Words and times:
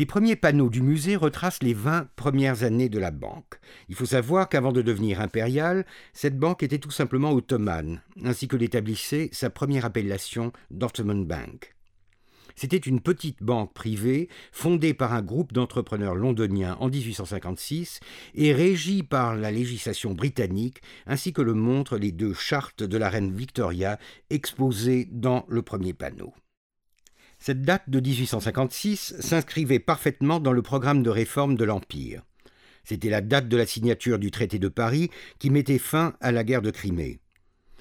Les 0.00 0.06
premiers 0.06 0.34
panneaux 0.34 0.70
du 0.70 0.80
musée 0.80 1.14
retracent 1.14 1.62
les 1.62 1.74
20 1.74 2.08
premières 2.16 2.62
années 2.62 2.88
de 2.88 2.98
la 2.98 3.10
banque. 3.10 3.60
Il 3.90 3.94
faut 3.94 4.06
savoir 4.06 4.48
qu'avant 4.48 4.72
de 4.72 4.80
devenir 4.80 5.20
impériale, 5.20 5.84
cette 6.14 6.38
banque 6.38 6.62
était 6.62 6.78
tout 6.78 6.90
simplement 6.90 7.32
ottomane, 7.32 8.00
ainsi 8.24 8.48
que 8.48 8.56
l'établissait 8.56 9.28
sa 9.30 9.50
première 9.50 9.84
appellation 9.84 10.52
d'Ottoman 10.70 11.26
Bank. 11.26 11.76
C'était 12.56 12.78
une 12.78 13.00
petite 13.00 13.42
banque 13.42 13.74
privée 13.74 14.30
fondée 14.52 14.94
par 14.94 15.12
un 15.12 15.20
groupe 15.20 15.52
d'entrepreneurs 15.52 16.14
londoniens 16.14 16.78
en 16.80 16.88
1856 16.88 18.00
et 18.36 18.54
régie 18.54 19.02
par 19.02 19.36
la 19.36 19.50
législation 19.50 20.14
britannique 20.14 20.80
ainsi 21.06 21.34
que 21.34 21.42
le 21.42 21.52
montrent 21.52 21.98
les 21.98 22.12
deux 22.12 22.32
chartes 22.32 22.82
de 22.82 22.96
la 22.96 23.10
reine 23.10 23.36
Victoria 23.36 23.98
exposées 24.30 25.06
dans 25.12 25.44
le 25.50 25.60
premier 25.60 25.92
panneau. 25.92 26.32
Cette 27.42 27.62
date 27.62 27.88
de 27.88 28.00
1856 28.00 29.14
s'inscrivait 29.18 29.78
parfaitement 29.78 30.40
dans 30.40 30.52
le 30.52 30.60
programme 30.60 31.02
de 31.02 31.08
réforme 31.08 31.56
de 31.56 31.64
l'Empire. 31.64 32.22
C'était 32.84 33.08
la 33.08 33.22
date 33.22 33.48
de 33.48 33.56
la 33.56 33.64
signature 33.64 34.18
du 34.18 34.30
traité 34.30 34.58
de 34.58 34.68
Paris 34.68 35.08
qui 35.38 35.48
mettait 35.48 35.78
fin 35.78 36.12
à 36.20 36.32
la 36.32 36.44
guerre 36.44 36.60
de 36.60 36.70
Crimée. 36.70 37.18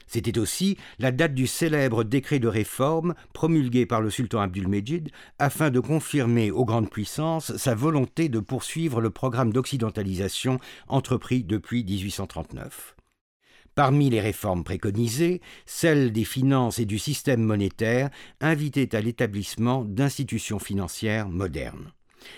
C'était 0.07 0.39
aussi 0.39 0.77
la 0.97 1.11
date 1.11 1.33
du 1.33 1.45
célèbre 1.45 2.05
décret 2.05 2.39
de 2.39 2.47
réforme 2.47 3.15
promulgué 3.33 3.85
par 3.85 3.99
le 3.99 4.09
sultan 4.09 4.39
Abdulmejid 4.39 5.11
afin 5.39 5.71
de 5.71 5.81
confirmer 5.81 6.51
aux 6.51 6.63
grandes 6.65 6.89
puissances 6.89 7.55
sa 7.57 7.75
volonté 7.75 8.29
de 8.29 8.39
poursuivre 8.39 9.01
le 9.01 9.09
programme 9.09 9.51
d'occidentalisation 9.51 10.59
entrepris 10.87 11.43
depuis 11.43 11.83
1839. 11.83 12.95
Parmi 13.75 14.09
les 14.09 14.19
réformes 14.19 14.63
préconisées, 14.63 15.41
celle 15.65 16.11
des 16.11 16.25
finances 16.25 16.79
et 16.79 16.85
du 16.85 16.99
système 16.99 17.41
monétaire 17.41 18.09
invitait 18.41 18.95
à 18.95 19.01
l'établissement 19.01 19.85
d'institutions 19.85 20.59
financières 20.59 21.29
modernes. 21.29 21.91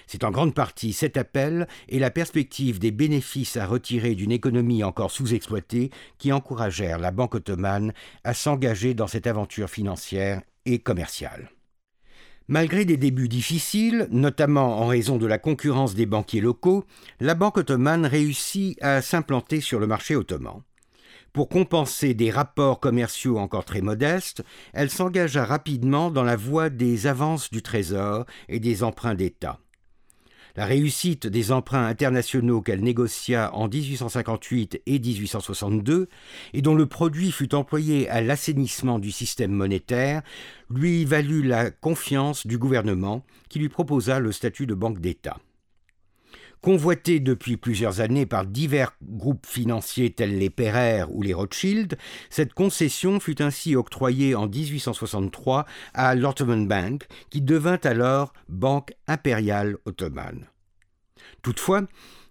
C'est 0.07 0.23
en 0.23 0.31
grande 0.31 0.53
partie 0.53 0.93
cet 0.93 1.17
appel 1.17 1.67
et 1.89 1.99
la 1.99 2.11
perspective 2.11 2.79
des 2.79 2.91
bénéfices 2.91 3.57
à 3.57 3.65
retirer 3.65 4.15
d'une 4.15 4.31
économie 4.31 4.83
encore 4.83 5.11
sous-exploitée 5.11 5.89
qui 6.17 6.31
encouragèrent 6.31 6.99
la 6.99 7.11
Banque 7.11 7.35
ottomane 7.35 7.93
à 8.23 8.33
s'engager 8.33 8.93
dans 8.93 9.07
cette 9.07 9.27
aventure 9.27 9.69
financière 9.69 10.41
et 10.65 10.79
commerciale. 10.79 11.49
Malgré 12.47 12.85
des 12.85 12.97
débuts 12.97 13.29
difficiles, 13.29 14.07
notamment 14.11 14.81
en 14.81 14.87
raison 14.87 15.17
de 15.17 15.25
la 15.25 15.37
concurrence 15.37 15.95
des 15.95 16.05
banquiers 16.05 16.41
locaux, 16.41 16.85
la 17.19 17.33
Banque 17.33 17.57
ottomane 17.57 18.05
réussit 18.05 18.77
à 18.81 19.01
s'implanter 19.01 19.61
sur 19.61 19.79
le 19.79 19.87
marché 19.87 20.15
ottoman. 20.15 20.61
Pour 21.33 21.47
compenser 21.47 22.13
des 22.13 22.29
rapports 22.29 22.81
commerciaux 22.81 23.37
encore 23.37 23.63
très 23.63 23.79
modestes, 23.79 24.43
elle 24.73 24.89
s'engagea 24.89 25.45
rapidement 25.45 26.11
dans 26.11 26.23
la 26.23 26.35
voie 26.35 26.69
des 26.69 27.07
avances 27.07 27.49
du 27.49 27.61
Trésor 27.61 28.25
et 28.49 28.59
des 28.59 28.83
emprunts 28.83 29.15
d'État. 29.15 29.57
La 30.57 30.65
réussite 30.65 31.27
des 31.27 31.53
emprunts 31.53 31.85
internationaux 31.85 32.61
qu'elle 32.61 32.83
négocia 32.83 33.55
en 33.55 33.69
1858 33.69 34.81
et 34.85 34.99
1862, 34.99 36.09
et 36.51 36.61
dont 36.61 36.75
le 36.75 36.85
produit 36.85 37.31
fut 37.31 37.55
employé 37.55 38.09
à 38.09 38.19
l'assainissement 38.19 38.99
du 38.99 39.11
système 39.11 39.53
monétaire, 39.53 40.23
lui 40.69 41.05
valut 41.05 41.43
la 41.43 41.71
confiance 41.71 42.45
du 42.45 42.57
gouvernement 42.57 43.23
qui 43.47 43.59
lui 43.59 43.69
proposa 43.69 44.19
le 44.19 44.33
statut 44.33 44.67
de 44.67 44.73
banque 44.73 44.99
d'État. 44.99 45.37
Convoité 46.61 47.19
depuis 47.19 47.57
plusieurs 47.57 48.01
années 48.01 48.27
par 48.27 48.45
divers 48.45 48.95
groupes 49.01 49.47
financiers 49.47 50.11
tels 50.11 50.37
les 50.37 50.51
Pereire 50.51 51.11
ou 51.11 51.23
les 51.23 51.33
Rothschild, 51.33 51.97
cette 52.29 52.53
concession 52.53 53.19
fut 53.19 53.41
ainsi 53.41 53.75
octroyée 53.75 54.35
en 54.35 54.47
1863 54.47 55.65
à 55.95 56.13
l'Ottoman 56.13 56.67
Bank, 56.67 57.07
qui 57.31 57.41
devint 57.41 57.79
alors 57.83 58.31
Banque 58.47 58.93
impériale 59.07 59.77
ottomane. 59.85 60.45
Toutefois, 61.41 61.87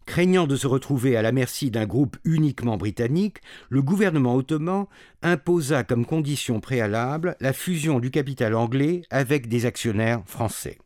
craignant 0.07 0.47
de 0.47 0.55
se 0.55 0.69
retrouver 0.69 1.17
à 1.17 1.23
la 1.23 1.33
merci 1.33 1.73
d'un 1.73 1.87
groupe 1.87 2.17
uniquement 2.23 2.77
britannique, 2.77 3.39
le 3.69 3.83
gouvernement 3.83 4.37
ottoman 4.37 4.87
imposa 5.23 5.83
comme 5.83 6.07
condition 6.07 6.61
préalable 6.61 7.37
la 7.41 7.53
fusion 7.53 7.99
du 7.99 8.13
capital 8.13 8.55
anglais 8.55 9.03
avec 9.11 9.49
des 9.49 9.67
actionnaires 9.67 10.23
français. 10.27 10.79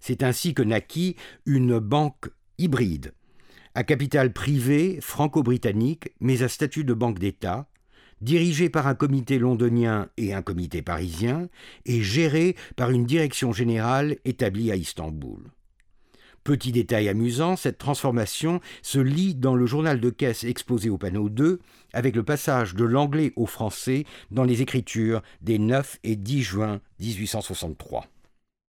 C'est 0.00 0.22
ainsi 0.22 0.54
que 0.54 0.62
naquit 0.62 1.16
une 1.44 1.78
banque 1.78 2.30
hybride, 2.58 3.12
à 3.74 3.84
capital 3.84 4.32
privé 4.32 4.98
franco-britannique, 5.00 6.10
mais 6.20 6.42
à 6.42 6.48
statut 6.48 6.84
de 6.84 6.94
banque 6.94 7.18
d'État, 7.18 7.66
dirigée 8.20 8.70
par 8.70 8.86
un 8.86 8.94
comité 8.94 9.38
londonien 9.38 10.08
et 10.16 10.32
un 10.32 10.42
comité 10.42 10.82
parisien, 10.82 11.48
et 11.84 12.02
gérée 12.02 12.56
par 12.76 12.90
une 12.90 13.04
direction 13.04 13.52
générale 13.52 14.16
établie 14.24 14.70
à 14.70 14.76
Istanbul. 14.76 15.50
Petit 16.44 16.72
détail 16.72 17.08
amusant, 17.08 17.56
cette 17.56 17.78
transformation 17.78 18.60
se 18.82 18.98
lit 18.98 19.34
dans 19.34 19.54
le 19.54 19.64
journal 19.64 19.98
de 19.98 20.10
caisse 20.10 20.44
exposé 20.44 20.90
au 20.90 20.98
panneau 20.98 21.30
2, 21.30 21.58
avec 21.94 22.14
le 22.14 22.22
passage 22.22 22.74
de 22.74 22.84
l'anglais 22.84 23.32
au 23.36 23.46
français 23.46 24.04
dans 24.30 24.44
les 24.44 24.60
écritures 24.60 25.22
des 25.40 25.58
9 25.58 26.00
et 26.04 26.16
10 26.16 26.42
juin 26.42 26.80
1863. 27.00 28.06